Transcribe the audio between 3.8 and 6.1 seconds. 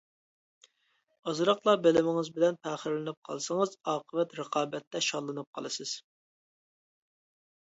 ئاقىۋەت رىقابەتتە شاللىنىپ قالىسىز.